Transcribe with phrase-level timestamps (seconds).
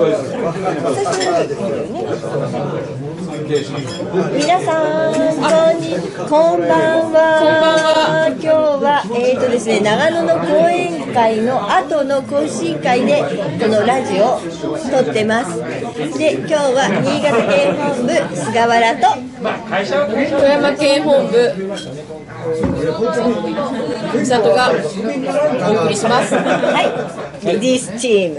[0.00, 0.08] 皆
[4.60, 6.66] さんこんにこんば
[7.04, 8.28] んは。
[8.32, 13.20] 今日はえーとですね長野の講演会の後の懇親会で
[13.60, 15.58] このラジオを撮ってます。
[16.16, 19.04] で今日は新潟県本部菅原と。
[19.40, 21.36] 富山県本部
[24.12, 24.72] 千里が
[25.68, 26.34] お送りします。
[26.34, 26.42] は
[27.42, 27.46] い。
[27.46, 28.36] レディースチーム。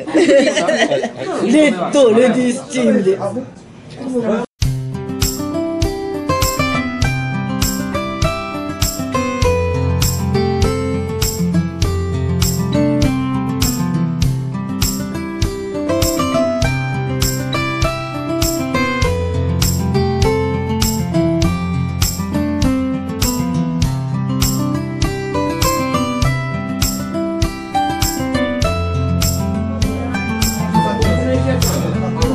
[1.52, 3.18] レッドレディースチームで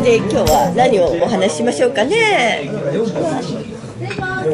[0.06, 2.70] で今日は何をお話ししましょうかね。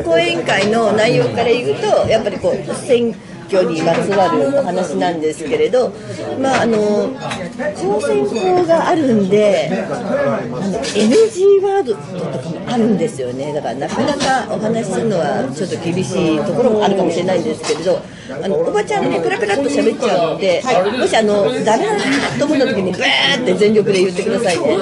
[0.02, 2.56] 講演会の内容から言うとやっぱりこう
[3.53, 5.91] 選挙にまつわるお話なんですけれど、
[6.41, 6.78] まああの
[7.77, 20.62] 公選法があるんであの NG ワードとかもあるんですよねだからなかなかお話しするのはちょっと厳しいところもあるかもしれないんですけれどあのおばちゃんねペラペラっと喋っちゃうので、
[20.98, 24.78] もしあのダメだなと思った時にブーって全力で言ってくださいね。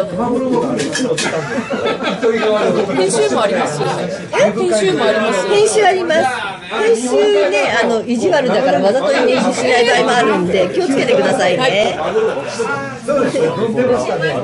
[2.97, 4.07] 編集もありますよね
[4.53, 6.50] 編集もありますよ編集あります。
[6.71, 11.99] 編集ね、あの意地悪だからわざと編集しない場合もあるんで気をつけてくださいね。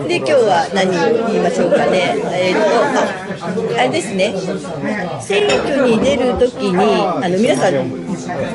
[0.09, 2.17] で今日は何を言いましょうかね。
[2.35, 4.35] えー、っとああれですね。
[5.21, 7.73] 選挙に出るときにあの皆さん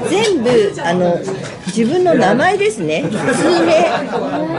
[0.10, 1.18] 全部あの
[1.68, 3.06] 自分の名前ですね。
[3.10, 3.18] 通
[3.66, 3.72] 名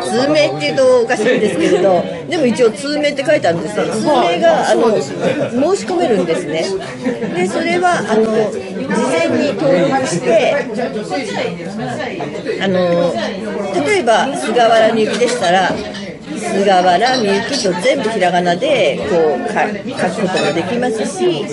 [0.01, 3.85] 通名っていうとおかしいんですけれど、でも一応通名って書いてあるんですよ。
[3.87, 5.03] 通名があの申
[5.77, 6.65] し込めるんですね。
[7.35, 8.33] でそれはあの
[9.03, 10.54] 事前に登録して、
[12.60, 13.12] あの
[13.84, 15.72] 例えば菅原みゆきでしたら。
[16.38, 21.44] 菅原みゆきと全部ひらがなでこう書くことができますし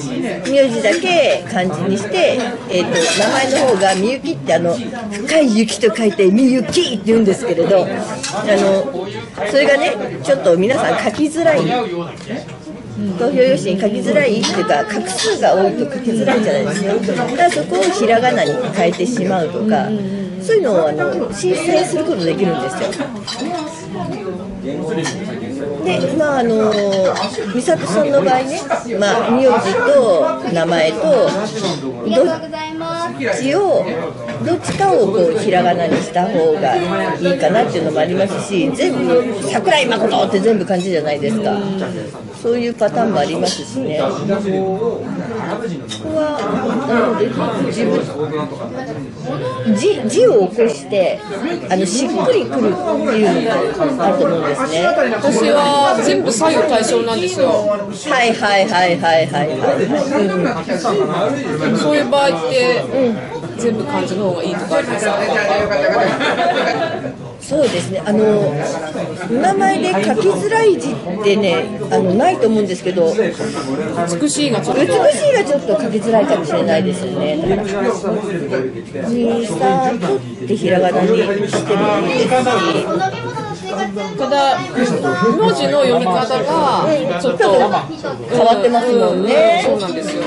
[0.50, 2.90] 名字だけ漢字にして、えー、と
[3.22, 11.59] 名前の方がみゆきってあの深い雪と書いてみゆきって言うんですけれどあのそれがねちょっと皆さん書きづらい
[13.18, 19.88] 投票用紙に書きづらいっていうか画数が多いと書きづらいじゃないですかだからそこをひらがなに変えてしまうとか
[20.42, 22.90] そういうのをあの申請することできるんですよ。
[25.84, 26.72] でまああの
[27.54, 28.62] 美里さんの場合ね、
[29.00, 32.26] まあ、名字と名前とど
[33.09, 33.86] っちを
[34.46, 41.58] どっちかをこうひらがなにした方がいいかなっていうのもありますし全部「桜井誠」って全部漢字じゃないですか。
[42.42, 44.00] そういうパターンもありますしね。
[44.00, 44.14] ここ
[46.16, 46.40] は
[47.66, 48.00] 自分
[49.75, 51.19] 字字を起こして
[51.69, 54.86] あのしっくりくるっていうのがあると思うんですね。
[54.88, 57.50] 私は全部左右対称なんですよ。
[57.50, 59.74] はいはいはいはいはいは
[61.75, 62.84] い、そういう場合って、
[63.58, 65.18] 全部漢字の方がいいとかありますか？
[67.42, 68.02] そうですね。
[68.06, 68.54] あの
[69.42, 76.84] 名前で書きづらい字ってねあのないと思うんですけど美しいがちょっと美しいがちょっと書きづらいかもしれない。
[76.84, 77.84] ですよねだから
[79.10, 82.48] 「にさと」ってひらがなにしてもいいですし
[84.17, 86.85] ただ文字の読み方が
[87.22, 89.63] ちょっと変わってますもんね。
[89.66, 90.23] そうなんですよ。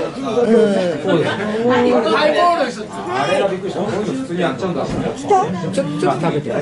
[5.17, 5.37] 来た？
[5.73, 6.51] ちょちょっと食べて。
[6.51, 6.57] こ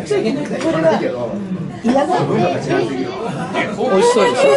[0.71, 0.99] れは
[1.83, 2.63] イナゴ美味
[4.03, 4.51] しそうでしょ？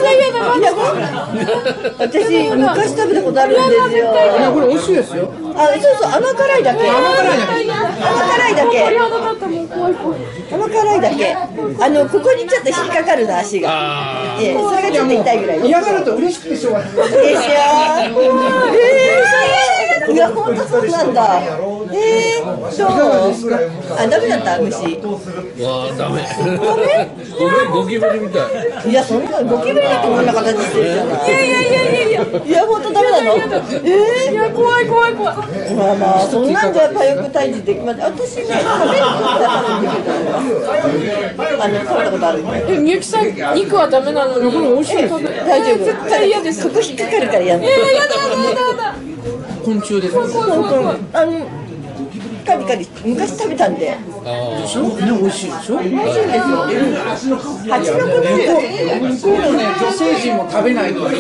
[1.98, 3.68] 私昔食べたことあるんです
[3.98, 4.12] よ
[4.54, 5.32] これ美味しいですよ。
[5.56, 6.90] あ、そうそう、甘辛いだけ。
[6.90, 7.54] 甘辛いだけ。
[8.04, 8.84] 甘辛いだけ。
[10.54, 11.34] 甘辛いだけ。
[11.84, 14.36] あの、ここにちょっと引っかかるな、足が。
[14.42, 15.62] ええ、それがちょっと痛いぐらい。
[15.68, 16.90] 嫌がると嬉しくてしょうがない。
[16.92, 17.08] ですよ。
[20.08, 21.40] えー、いや、本当そうなんだ。
[21.94, 22.90] えー、そう？
[23.98, 24.76] あ、ダメだった、虫。
[24.76, 26.28] わあダメダ
[26.76, 27.10] メ。
[27.72, 28.40] ゴキブリみた
[28.86, 31.30] いいや、そんなゴキブリだってこんな形してるじゃない。
[31.30, 32.22] いやいやいやいやいや。
[32.46, 33.36] いや、本当ダメなの。
[33.36, 35.36] えー、いや、怖い怖い怖い。
[35.36, 38.04] まあまあ、そんなんじゃ火力退治できません。
[38.06, 40.34] 私ね、食べることはると思いま
[41.34, 41.54] す。
[41.64, 42.44] あの、食べたことある。
[42.70, 43.26] えみゆきさん
[43.56, 45.86] 肉はダメなのにこれ美味しい大丈夫。
[45.86, 46.62] 絶対嫌です。
[46.64, 47.72] そこ引っかかるからやめて。
[47.74, 48.96] やだやだやだ
[49.64, 50.18] 昆虫です。
[50.18, 50.20] あ
[51.26, 51.48] の、
[52.44, 53.88] カリカリ、昔食べたんで。
[53.88, 53.98] ね、
[55.20, 55.80] 美味しいでしょ。
[55.80, 56.66] 美味しいんですよ。
[57.08, 57.88] 蜂の子なんか。
[60.38, 61.16] の食べないと、本当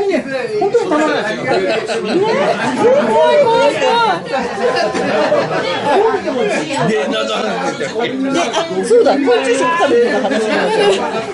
[0.00, 0.24] にね、
[0.60, 1.46] 本当にたまらないです
[1.96, 2.02] よ。
[2.02, 5.37] 怖い怖い怖い。
[6.88, 10.54] で、何の話でしたっけであそうだ昆虫食食べるの話しま
[10.92, 11.28] しょう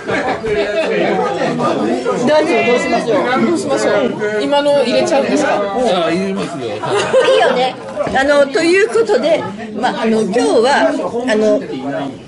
[2.27, 3.91] 大丈夫どうしましょうどうしましょ
[4.39, 4.43] う。
[4.43, 5.55] 今の入れちゃうんですか。
[5.55, 6.67] ああ、入れますよ。
[6.67, 6.73] いい
[7.41, 7.75] よね。
[8.17, 9.43] あのということで、
[9.81, 10.89] まああの今日は
[11.29, 11.61] あの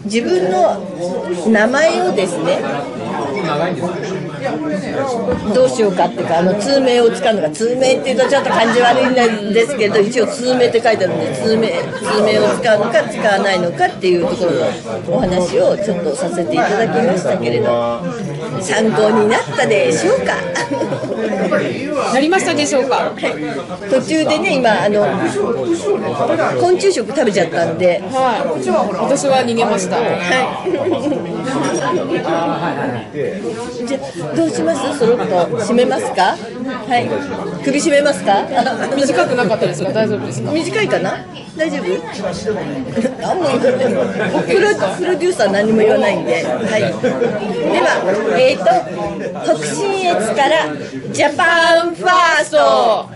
[0.04, 0.80] 自分の
[1.50, 2.58] 名前をですね。
[5.54, 9.06] どうしようかっていうかあの通名を使うのか通名っていうとちょっと感じ悪い
[9.50, 14.66] んですけど一応通名って書いてあるんで通名通名を使うのか使わないのかっていうところの
[15.16, 17.66] お話をちょっとさせていただきましたけれど
[18.60, 20.36] 参考になったでしょうか？
[22.12, 23.12] なりましたでしょうか？
[23.90, 25.04] 途中でね今あの
[26.60, 28.46] 昆虫食食べちゃったんではい。
[28.96, 29.96] 私は逃げました。
[33.86, 34.98] じゃあどうします？
[34.98, 35.24] そろっと
[35.58, 36.36] 締めますか？
[36.36, 37.08] はい。
[37.64, 38.44] 首締めますか？
[38.94, 39.90] 短くなかったですか。
[39.92, 40.52] 大丈夫ですか？
[40.52, 41.24] 短いかな？
[41.56, 41.84] 大丈夫？
[43.24, 43.44] あもう
[44.44, 46.44] プロプロデューサー何も言わないんで。
[46.44, 46.80] はい。
[46.82, 47.88] では
[48.38, 48.64] えっ、と
[49.56, 50.68] 北信越から
[51.12, 53.08] ジャパンファースト